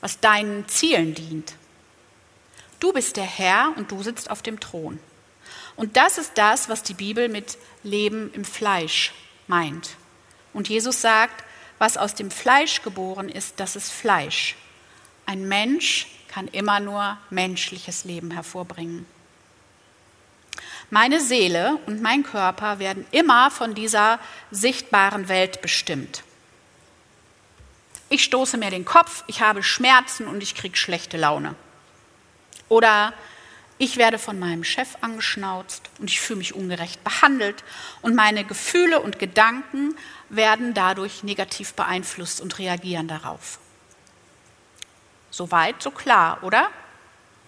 [0.00, 1.54] was deinen Zielen dient.
[2.80, 5.00] Du bist der Herr und du sitzt auf dem Thron.
[5.76, 9.12] Und das ist das, was die Bibel mit Leben im Fleisch
[9.46, 9.90] meint.
[10.52, 11.44] Und Jesus sagt,
[11.78, 14.56] was aus dem Fleisch geboren ist, das ist Fleisch.
[15.26, 19.06] Ein Mensch kann immer nur menschliches Leben hervorbringen.
[20.90, 24.18] Meine Seele und mein Körper werden immer von dieser
[24.50, 26.22] sichtbaren Welt bestimmt.
[28.08, 31.54] Ich stoße mir den Kopf, ich habe Schmerzen und ich kriege schlechte Laune.
[32.70, 33.12] Oder
[33.76, 37.62] ich werde von meinem Chef angeschnauzt und ich fühle mich ungerecht behandelt
[38.00, 39.94] und meine Gefühle und Gedanken
[40.30, 43.58] werden dadurch negativ beeinflusst und reagieren darauf.
[45.30, 46.70] Soweit, so klar, oder?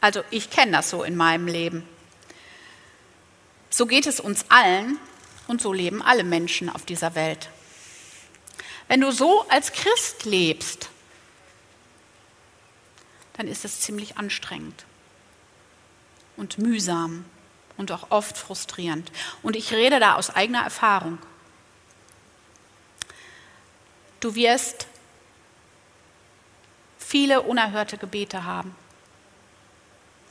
[0.03, 1.88] Also ich kenne das so in meinem Leben.
[3.71, 4.99] So geht es uns allen
[5.47, 7.49] und so leben alle Menschen auf dieser Welt.
[8.89, 10.91] Wenn du so als Christ lebst,
[13.35, 14.85] dann ist es ziemlich anstrengend
[16.37, 17.25] und mühsam
[17.77, 19.11] und auch oft frustrierend.
[19.43, 21.19] Und ich rede da aus eigener Erfahrung.
[24.19, 24.87] Du wirst
[26.99, 28.75] viele unerhörte Gebete haben,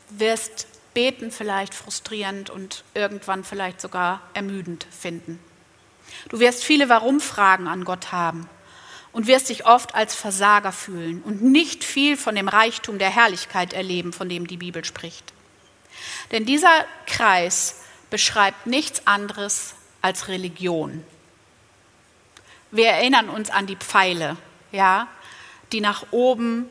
[0.10, 5.40] wirst beten vielleicht frustrierend und irgendwann vielleicht sogar ermüdend finden.
[6.30, 8.50] Du wirst viele Warum-Fragen an Gott haben
[9.12, 13.74] und wirst dich oft als Versager fühlen und nicht viel von dem Reichtum der Herrlichkeit
[13.74, 15.34] erleben, von dem die Bibel spricht.
[16.32, 21.04] Denn dieser Kreis beschreibt nichts anderes als Religion.
[22.72, 24.38] Wir erinnern uns an die Pfeile,
[24.72, 25.08] ja,
[25.72, 26.70] die nach oben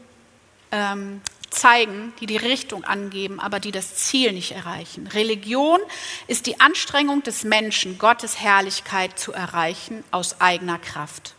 [0.71, 5.07] ähm, zeigen, die die Richtung angeben, aber die das Ziel nicht erreichen.
[5.07, 5.81] Religion
[6.27, 11.35] ist die Anstrengung des Menschen, Gottes Herrlichkeit zu erreichen aus eigener Kraft.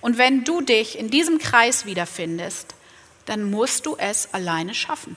[0.00, 2.74] Und wenn du dich in diesem Kreis wiederfindest,
[3.26, 5.16] dann musst du es alleine schaffen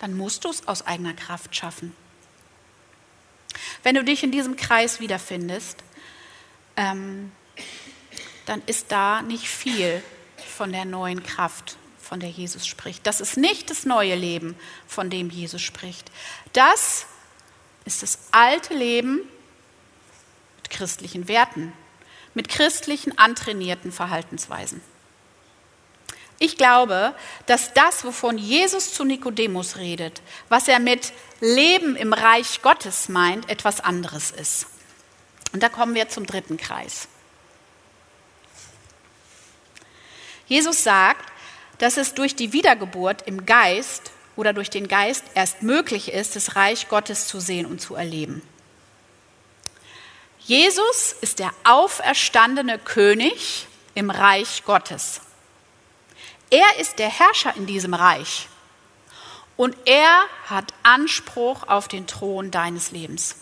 [0.00, 1.94] dann musst du es aus eigener Kraft schaffen.
[3.82, 5.82] Wenn du dich in diesem Kreis wiederfindest,
[6.76, 7.32] ähm,
[8.44, 10.02] dann ist da nicht viel
[10.36, 13.06] von der neuen Kraft, von der Jesus spricht.
[13.06, 16.10] Das ist nicht das neue Leben, von dem Jesus spricht.
[16.52, 17.06] Das
[17.84, 19.20] ist das alte Leben
[20.56, 21.72] mit christlichen Werten,
[22.34, 24.80] mit christlichen antrainierten Verhaltensweisen.
[26.38, 27.14] Ich glaube,
[27.46, 33.48] dass das, wovon Jesus zu Nikodemus redet, was er mit Leben im Reich Gottes meint,
[33.48, 34.66] etwas anderes ist.
[35.52, 37.08] Und da kommen wir zum dritten Kreis.
[40.46, 41.32] Jesus sagt,
[41.78, 46.56] dass es durch die Wiedergeburt im Geist oder durch den Geist erst möglich ist, das
[46.56, 48.42] Reich Gottes zu sehen und zu erleben.
[50.40, 55.20] Jesus ist der auferstandene König im Reich Gottes.
[56.50, 58.48] Er ist der Herrscher in diesem Reich
[59.56, 63.36] und er hat Anspruch auf den Thron deines Lebens.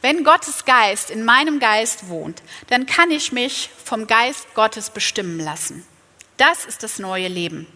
[0.00, 5.38] Wenn Gottes Geist in meinem Geist wohnt, dann kann ich mich vom Geist Gottes bestimmen
[5.38, 5.86] lassen.
[6.36, 7.66] Das ist das neue Leben.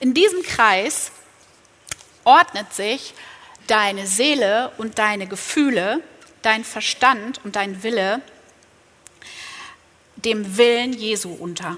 [0.00, 1.10] In diesem Kreis
[2.24, 3.14] ordnet sich
[3.66, 6.02] deine Seele und deine Gefühle,
[6.42, 8.22] dein Verstand und dein Wille
[10.16, 11.76] dem Willen Jesu unter.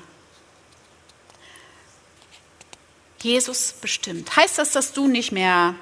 [3.20, 4.36] Jesus bestimmt.
[4.36, 5.74] Heißt das, dass du nicht mehr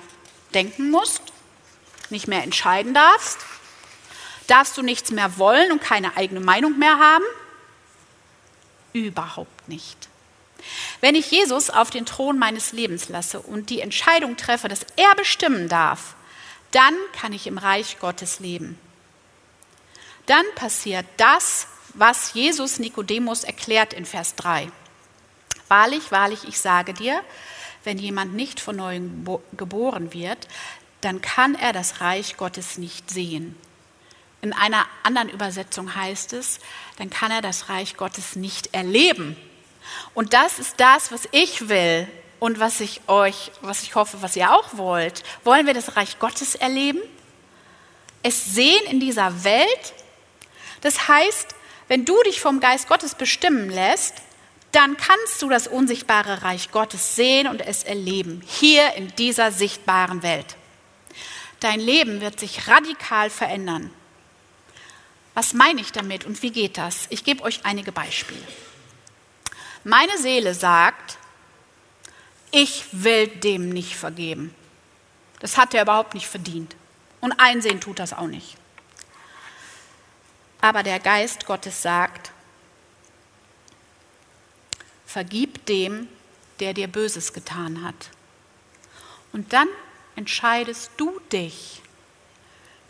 [0.55, 1.21] denken musst,
[2.09, 3.39] nicht mehr entscheiden darfst?
[4.47, 7.25] Darfst du nichts mehr wollen und keine eigene Meinung mehr haben?
[8.93, 10.09] Überhaupt nicht.
[11.01, 15.15] Wenn ich Jesus auf den Thron meines Lebens lasse und die Entscheidung treffe, dass er
[15.15, 16.15] bestimmen darf,
[16.71, 18.79] dann kann ich im Reich Gottes leben.
[20.27, 24.71] Dann passiert das, was Jesus Nikodemus erklärt in Vers 3.
[25.69, 27.23] Wahrlich, wahrlich, ich sage dir,
[27.85, 29.25] wenn jemand nicht von neuem
[29.57, 30.49] geboren wird,
[31.01, 33.57] dann kann er das Reich Gottes nicht sehen.
[34.43, 36.61] In einer anderen Übersetzung heißt es,
[36.99, 39.37] dann kann er das Reich Gottes nicht erleben.
[40.15, 44.37] Und das ist das, was ich will und was ich euch, was ich hoffe, was
[44.37, 45.23] ihr auch wollt.
[45.45, 47.01] Wollen wir das Reich Gottes erleben?
[48.23, 49.95] Es sehen in dieser Welt?
[50.81, 51.55] Das heißt,
[51.89, 54.15] wenn du dich vom Geist Gottes bestimmen lässt,
[54.73, 60.23] dann kannst du das unsichtbare Reich Gottes sehen und es erleben, hier in dieser sichtbaren
[60.23, 60.57] Welt.
[61.61, 63.91] Dein Leben wird sich radikal verändern.
[65.33, 67.07] Was meine ich damit und wie geht das?
[67.09, 68.43] Ich gebe euch einige Beispiele.
[69.87, 71.17] Meine Seele sagt,
[72.51, 74.53] ich will dem nicht vergeben.
[75.39, 76.75] Das hat er überhaupt nicht verdient.
[77.21, 78.57] Und einsehen tut das auch nicht.
[80.61, 82.33] Aber der Geist Gottes sagt,
[85.07, 86.09] vergib dem,
[86.59, 88.11] der dir Böses getan hat.
[89.33, 89.69] Und dann
[90.17, 91.81] entscheidest du dich,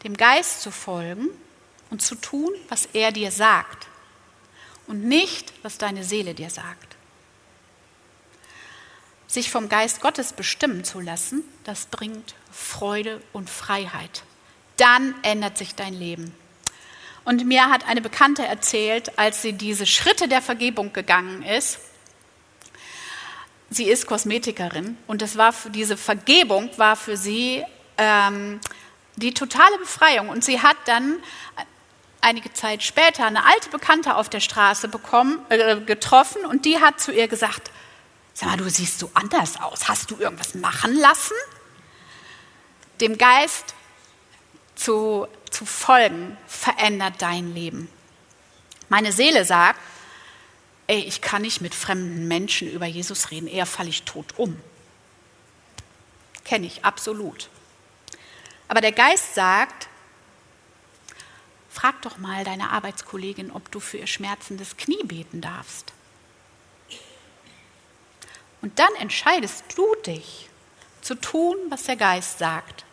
[0.03, 1.29] dem Geist zu folgen
[1.91, 3.87] und zu tun, was er dir sagt
[4.87, 6.97] und nicht, was deine Seele dir sagt.
[9.27, 14.23] Sich vom Geist Gottes bestimmen zu lassen, das bringt Freude und Freiheit.
[14.77, 16.35] Dann ändert sich dein Leben.
[17.25, 21.81] Und mir hat eine Bekannte erzählt, als sie diese Schritte der Vergebung gegangen ist,
[23.69, 27.65] sie ist Kosmetikerin und das war für diese Vergebung war für sie
[27.99, 28.61] ähm,
[29.17, 30.29] die totale Befreiung.
[30.29, 31.17] Und sie hat dann
[32.27, 37.01] einige Zeit später eine alte Bekannte auf der Straße bekommen, äh, getroffen und die hat
[37.01, 37.71] zu ihr gesagt,
[38.35, 39.89] sag mal, du siehst so anders aus.
[39.89, 41.37] Hast du irgendwas machen lassen?
[43.01, 43.75] Dem Geist
[44.75, 47.89] zu, zu folgen verändert dein Leben.
[48.89, 49.79] Meine Seele sagt,
[50.89, 54.61] ey, ich kann nicht mit fremden Menschen über Jesus reden, eher falle ich tot um.
[56.45, 57.51] Kenne ich absolut.
[58.67, 59.89] Aber der Geist sagt,
[61.77, 65.93] Frag doch mal deine Arbeitskollegin, ob du für ihr schmerzendes Knie beten darfst.
[68.63, 70.49] Und dann entscheidest du dich
[71.03, 72.87] zu tun, was der Geist sagt.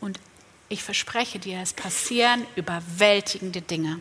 [0.00, 0.18] Und
[0.68, 4.00] ich verspreche dir, es passieren überwältigende Dinge.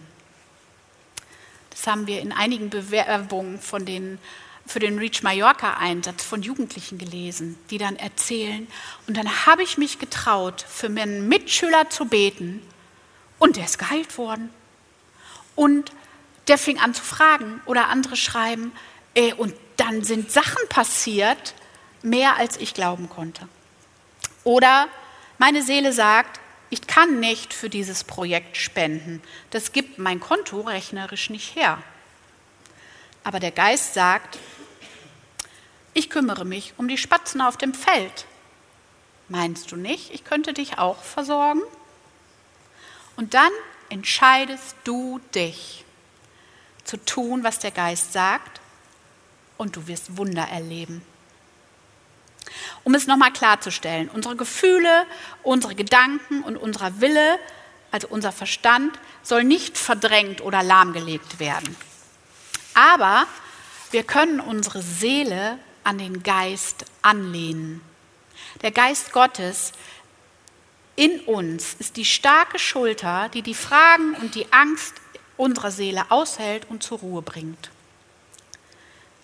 [1.69, 4.17] Das haben wir in einigen Bewerbungen von den,
[4.65, 8.67] für den Reach Mallorca-Einsatz von Jugendlichen gelesen, die dann erzählen.
[9.05, 12.63] Und dann habe ich mich getraut, für meinen Mitschüler zu beten
[13.45, 14.49] und der ist geheilt worden.
[15.53, 15.91] Und
[16.47, 18.71] der fing an zu fragen oder andere schreiben.
[19.13, 21.53] Äh, und dann sind Sachen passiert,
[22.01, 23.47] mehr als ich glauben konnte.
[24.43, 24.87] Oder
[25.37, 26.39] meine Seele sagt,
[26.71, 29.21] ich kann nicht für dieses Projekt spenden.
[29.51, 31.77] Das gibt mein Konto rechnerisch nicht her.
[33.23, 34.39] Aber der Geist sagt,
[35.93, 38.25] ich kümmere mich um die Spatzen auf dem Feld.
[39.29, 41.61] Meinst du nicht, ich könnte dich auch versorgen?
[43.15, 43.51] Und dann
[43.89, 45.85] entscheidest du dich
[46.83, 48.61] zu tun, was der Geist sagt,
[49.57, 51.01] und du wirst Wunder erleben.
[52.83, 55.05] Um es nochmal klarzustellen, unsere Gefühle,
[55.43, 57.39] unsere Gedanken und unser Wille,
[57.91, 61.75] also unser Verstand, soll nicht verdrängt oder lahmgelegt werden.
[62.73, 63.25] Aber
[63.91, 67.81] wir können unsere Seele an den Geist anlehnen.
[68.61, 69.71] Der Geist Gottes
[70.95, 74.93] in uns ist die starke Schulter, die die Fragen und die Angst
[75.37, 77.69] unserer Seele aushält und zur Ruhe bringt.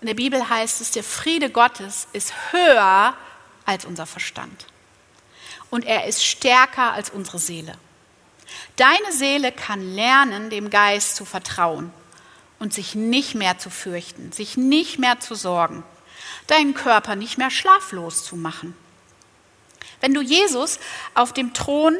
[0.01, 3.15] In der Bibel heißt es, der Friede Gottes ist höher
[3.65, 4.65] als unser Verstand.
[5.69, 7.75] Und er ist stärker als unsere Seele.
[8.75, 11.93] Deine Seele kann lernen, dem Geist zu vertrauen
[12.59, 15.83] und sich nicht mehr zu fürchten, sich nicht mehr zu sorgen,
[16.47, 18.75] deinen Körper nicht mehr schlaflos zu machen
[20.01, 20.79] wenn du Jesus
[21.13, 21.97] auf dem Thron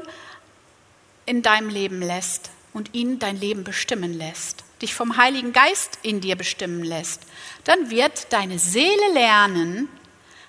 [1.25, 6.19] in deinem Leben lässt und ihn dein Leben bestimmen lässt, dich vom Heiligen Geist in
[6.19, 7.21] dir bestimmen lässt,
[7.63, 9.87] dann wird deine Seele lernen,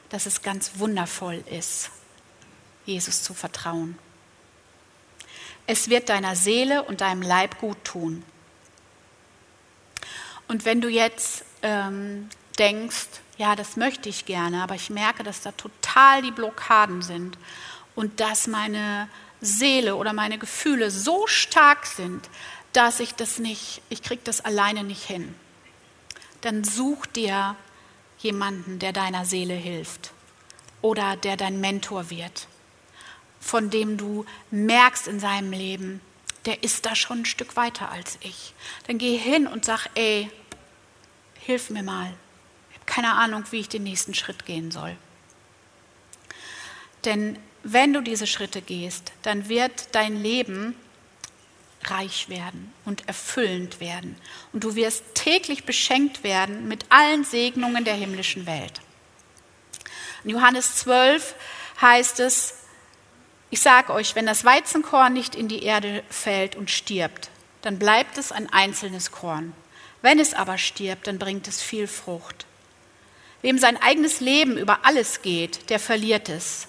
[0.09, 1.91] dass es ganz wundervoll ist,
[2.85, 3.99] Jesus zu vertrauen.
[5.67, 8.25] Es wird deiner Seele und deinem Leib gut tun.
[10.49, 12.29] Und wenn du jetzt ähm,
[12.59, 17.39] denkst, ja, das möchte ich gerne, aber ich merke, dass da total die Blockaden sind
[17.95, 19.09] und dass meine
[19.41, 22.29] Seele oder meine Gefühle so stark sind,
[22.73, 25.35] dass ich das nicht, ich kriege das alleine nicht hin.
[26.43, 27.57] Dann such dir
[28.19, 30.13] jemanden, der deiner Seele hilft
[30.81, 32.47] oder der dein Mentor wird,
[33.41, 36.01] von dem du merkst in seinem Leben,
[36.45, 38.55] der ist da schon ein Stück weiter als ich.
[38.87, 40.31] Dann geh hin und sag, ey,
[41.41, 42.13] hilf mir mal
[42.87, 44.97] keine Ahnung, wie ich den nächsten Schritt gehen soll.
[47.05, 50.75] Denn wenn du diese Schritte gehst, dann wird dein Leben
[51.85, 54.17] reich werden und erfüllend werden.
[54.53, 58.81] Und du wirst täglich beschenkt werden mit allen Segnungen der himmlischen Welt.
[60.25, 61.35] In Johannes 12
[61.81, 62.55] heißt es,
[63.51, 67.31] ich sage euch, wenn das Weizenkorn nicht in die Erde fällt und stirbt,
[67.63, 69.53] dann bleibt es ein einzelnes Korn.
[70.01, 72.47] Wenn es aber stirbt, dann bringt es viel Frucht.
[73.43, 76.69] Wem sein eigenes Leben über alles geht, der verliert es.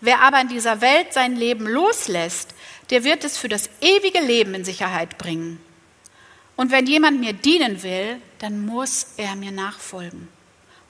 [0.00, 2.54] Wer aber in dieser Welt sein Leben loslässt,
[2.90, 5.60] der wird es für das ewige Leben in Sicherheit bringen.
[6.56, 10.28] Und wenn jemand mir dienen will, dann muss er mir nachfolgen.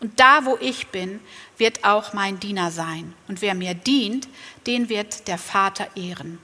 [0.00, 1.20] Und da, wo ich bin,
[1.56, 3.14] wird auch mein Diener sein.
[3.28, 4.28] Und wer mir dient,
[4.66, 6.38] den wird der Vater ehren.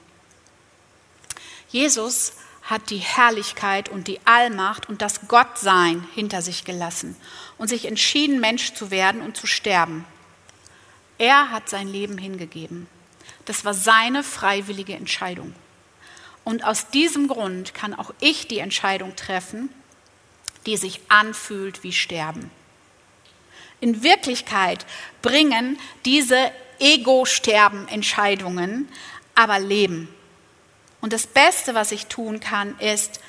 [1.69, 2.33] Jesus
[2.71, 7.17] hat die Herrlichkeit und die Allmacht und das Gottsein hinter sich gelassen
[7.59, 10.05] und sich entschieden, Mensch zu werden und zu sterben.
[11.19, 12.87] Er hat sein Leben hingegeben.
[13.45, 15.53] Das war seine freiwillige Entscheidung.
[16.45, 19.69] Und aus diesem Grund kann auch ich die Entscheidung treffen,
[20.65, 22.53] die sich anfühlt wie Sterben.
[23.81, 24.87] In Wirklichkeit
[25.23, 28.89] bringen diese Ego-Sterben-Entscheidungen
[29.35, 30.09] aber Leben.
[31.01, 33.21] Und das Beste, was ich tun kann, ist,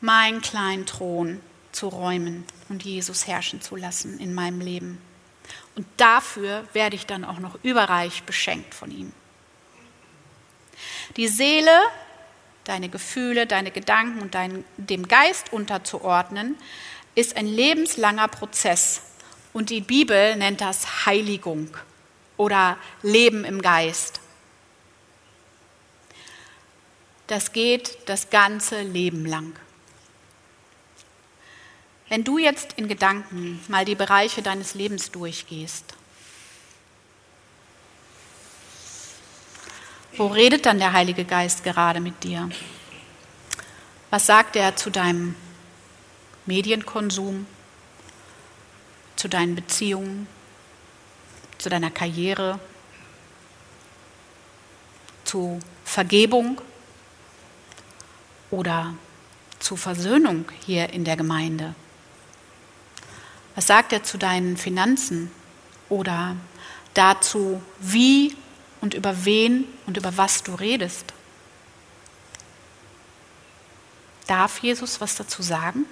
[0.00, 1.40] meinen kleinen Thron
[1.72, 5.00] zu räumen und Jesus herrschen zu lassen in meinem Leben.
[5.74, 9.12] Und dafür werde ich dann auch noch überreich beschenkt von ihm.
[11.16, 11.76] Die Seele,
[12.64, 16.56] deine Gefühle, deine Gedanken und dein, dem Geist unterzuordnen,
[17.14, 19.02] ist ein lebenslanger Prozess.
[19.52, 21.76] Und die Bibel nennt das Heiligung
[22.36, 24.20] oder Leben im Geist.
[27.28, 29.54] Das geht das ganze Leben lang.
[32.08, 35.84] Wenn du jetzt in Gedanken mal die Bereiche deines Lebens durchgehst,
[40.16, 42.48] wo redet dann der Heilige Geist gerade mit dir?
[44.08, 45.36] Was sagt er zu deinem
[46.46, 47.46] Medienkonsum,
[49.16, 50.26] zu deinen Beziehungen,
[51.58, 52.58] zu deiner Karriere,
[55.24, 56.62] zu Vergebung
[58.50, 58.94] oder
[59.58, 61.74] zu Versöhnung hier in der Gemeinde?
[63.54, 65.30] Was sagt er zu deinen Finanzen
[65.88, 66.36] oder
[66.94, 68.36] dazu, wie
[68.80, 71.12] und über wen und über was du redest?
[74.26, 75.86] Darf Jesus was dazu sagen?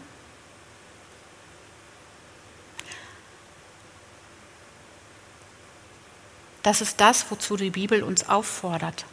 [6.62, 9.06] Das ist das, wozu die Bibel uns auffordert.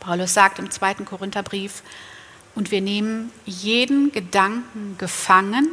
[0.00, 1.84] Paulus sagt im zweiten Korintherbrief,
[2.58, 5.68] und wir nehmen jeden Gedanken gefangen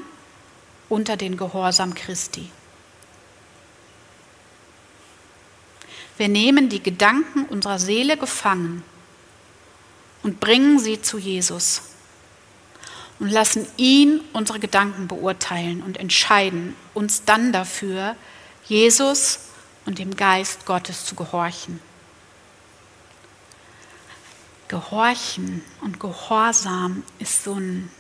[0.88, 2.52] unter den Gehorsam Christi.
[6.18, 8.84] Wir nehmen die Gedanken unserer Seele gefangen
[10.22, 11.82] und bringen sie zu Jesus
[13.18, 18.16] und lassen ihn unsere Gedanken beurteilen und entscheiden uns dann dafür,
[18.68, 19.40] Jesus
[19.88, 21.80] und dem Geist Gottes zu gehorchen.
[24.68, 27.92] Gehorchen und Gehorsam ist so ein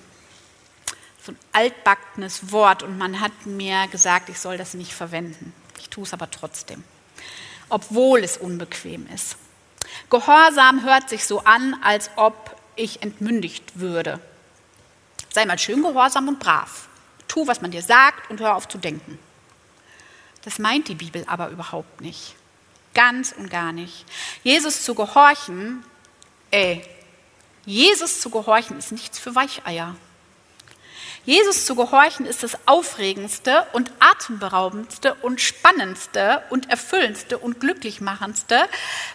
[1.25, 5.53] so ein altbackenes Wort und man hat mir gesagt, ich soll das nicht verwenden.
[5.79, 6.83] Ich tue es aber trotzdem,
[7.67, 9.37] obwohl es unbequem ist.
[10.09, 14.19] Gehorsam hört sich so an, als ob ich entmündigt würde.
[15.31, 16.87] Sei mal schön gehorsam und brav.
[17.27, 19.17] Tu, was man dir sagt und hör auf zu denken.
[20.43, 22.35] Das meint die Bibel aber überhaupt nicht.
[22.93, 24.05] Ganz und gar nicht.
[24.43, 25.83] Jesus zu gehorchen,
[26.51, 26.85] ey,
[27.65, 29.95] Jesus zu gehorchen ist nichts für Weicheier.
[31.25, 38.69] Jesus zu gehorchen ist das Aufregendste und Atemberaubendste und Spannendste und Erfüllendste und Glücklichmachendste,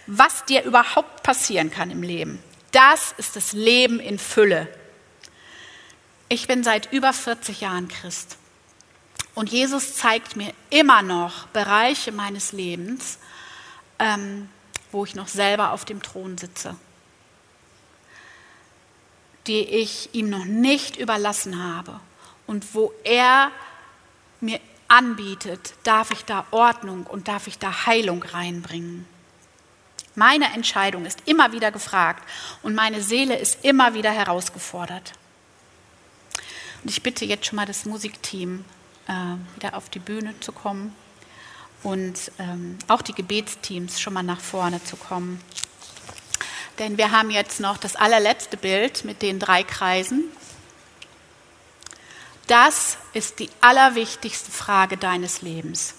[0.07, 2.43] was dir überhaupt passieren kann im Leben.
[2.71, 4.67] Das ist das Leben in Fülle.
[6.27, 8.37] Ich bin seit über 40 Jahren Christ.
[9.33, 13.17] Und Jesus zeigt mir immer noch Bereiche meines Lebens,
[13.99, 14.49] ähm,
[14.91, 16.75] wo ich noch selber auf dem Thron sitze
[19.47, 21.99] die ich ihm noch nicht überlassen habe
[22.47, 23.51] und wo er
[24.39, 29.05] mir anbietet, darf ich da Ordnung und darf ich da Heilung reinbringen.
[30.15, 32.27] Meine Entscheidung ist immer wieder gefragt
[32.61, 35.13] und meine Seele ist immer wieder herausgefordert.
[36.83, 38.65] Und ich bitte jetzt schon mal das Musikteam,
[39.07, 40.93] äh, wieder auf die Bühne zu kommen
[41.83, 45.39] und ähm, auch die Gebetsteams schon mal nach vorne zu kommen.
[46.79, 50.25] Denn wir haben jetzt noch das allerletzte Bild mit den drei Kreisen.
[52.47, 55.93] das ist die allerwichtigste Frage deines Lebens.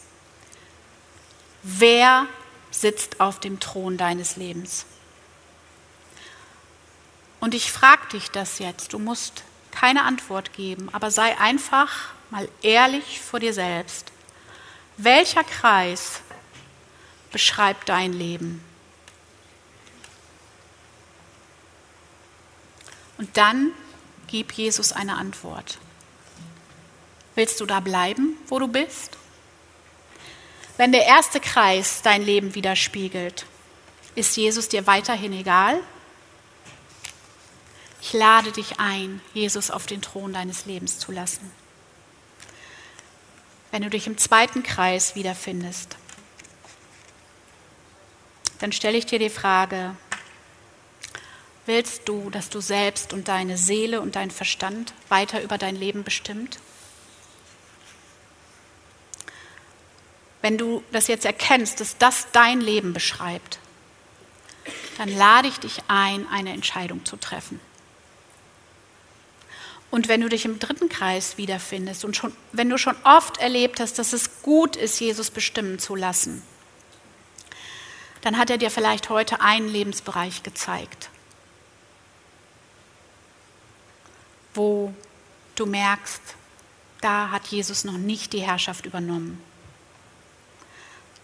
[1.62, 2.26] Wer
[2.70, 4.84] sitzt auf dem Thron deines Lebens?
[7.40, 8.92] Und ich frage dich das jetzt.
[8.92, 11.90] Du musst keine Antwort geben, aber sei einfach
[12.30, 14.12] mal ehrlich vor dir selbst.
[14.96, 16.20] Welcher Kreis
[17.32, 18.62] beschreibt dein Leben?
[23.22, 23.70] Und dann
[24.26, 25.78] gib Jesus eine Antwort.
[27.36, 29.16] Willst du da bleiben, wo du bist?
[30.76, 33.46] Wenn der erste Kreis dein Leben widerspiegelt,
[34.16, 35.78] ist Jesus dir weiterhin egal?
[38.00, 41.48] Ich lade dich ein, Jesus auf den Thron deines Lebens zu lassen.
[43.70, 45.96] Wenn du dich im zweiten Kreis wiederfindest,
[48.58, 49.94] dann stelle ich dir die Frage,
[51.66, 56.04] willst du, dass du selbst und deine Seele und dein Verstand weiter über dein Leben
[56.04, 56.58] bestimmt?
[60.40, 63.60] Wenn du das jetzt erkennst, dass das dein Leben beschreibt,
[64.98, 67.60] dann lade ich dich ein, eine Entscheidung zu treffen.
[69.90, 73.78] Und wenn du dich im dritten Kreis wiederfindest und schon, wenn du schon oft erlebt
[73.78, 76.42] hast, dass es gut ist, Jesus bestimmen zu lassen,
[78.22, 81.10] dann hat er dir vielleicht heute einen Lebensbereich gezeigt,
[84.54, 84.94] wo
[85.54, 86.22] du merkst,
[87.00, 89.40] da hat Jesus noch nicht die Herrschaft übernommen.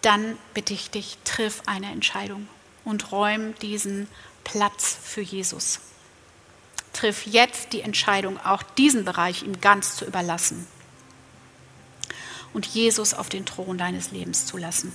[0.01, 2.47] Dann bitte ich dich, triff eine Entscheidung
[2.85, 4.07] und räum diesen
[4.43, 5.79] Platz für Jesus
[6.93, 10.67] triff jetzt die Entscheidung, auch diesen Bereich ihm ganz zu überlassen
[12.53, 14.91] und Jesus auf den Thron deines Lebens zu lassen.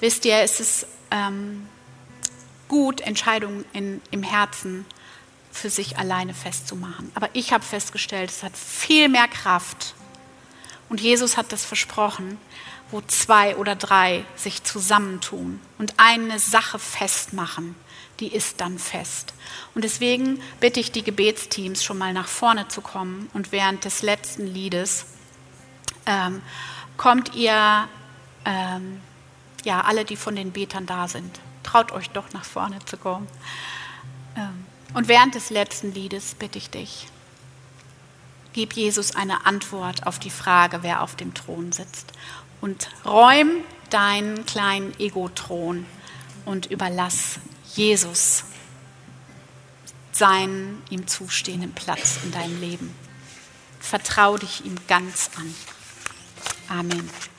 [0.00, 1.68] Wisst ihr, es ist ähm,
[2.68, 4.84] gut, Entscheidungen in, im Herzen
[5.52, 7.12] für sich alleine festzumachen.
[7.14, 9.94] Aber ich habe festgestellt, es hat viel mehr Kraft.
[10.88, 12.38] Und Jesus hat das versprochen,
[12.90, 17.74] wo zwei oder drei sich zusammentun und eine Sache festmachen
[18.22, 19.34] die ist dann fest.
[19.74, 24.02] Und deswegen bitte ich die Gebetsteams schon mal nach vorne zu kommen und während des
[24.02, 25.06] letzten Liedes
[26.06, 26.40] ähm,
[26.96, 27.88] kommt ihr,
[28.44, 29.00] ähm,
[29.64, 33.26] ja, alle, die von den Betern da sind, traut euch doch nach vorne zu kommen.
[34.36, 37.06] Ähm, und während des letzten Liedes bitte ich dich,
[38.52, 42.12] gib Jesus eine Antwort auf die Frage, wer auf dem Thron sitzt.
[42.60, 43.50] Und räum
[43.90, 45.86] deinen kleinen Ego-Thron
[46.44, 47.40] und überlass
[47.74, 48.44] Jesus
[50.12, 52.94] seinen ihm zustehenden Platz in deinem Leben.
[53.80, 55.54] Vertrau dich ihm ganz an.
[56.68, 57.31] Amen.